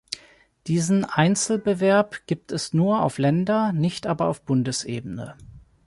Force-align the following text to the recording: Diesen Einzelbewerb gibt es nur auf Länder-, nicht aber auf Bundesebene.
Diesen 0.65 1.05
Einzelbewerb 1.05 2.25
gibt 2.25 2.51
es 2.51 2.73
nur 2.73 3.03
auf 3.03 3.19
Länder-, 3.19 3.71
nicht 3.71 4.07
aber 4.07 4.29
auf 4.29 4.41
Bundesebene. 4.41 5.35